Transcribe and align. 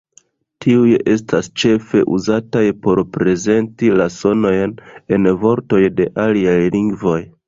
Tiuj 0.63 0.91
estas 1.15 1.49
ĉefe 1.63 1.99
uzataj 2.19 2.63
por 2.85 3.01
prezenti 3.17 3.91
la 3.99 4.07
sonojn 4.15 4.73
en 5.19 5.29
vortoj 5.45 5.83
de 6.01 6.09
aliaj 6.25 6.57
lingvoj. 6.77 7.19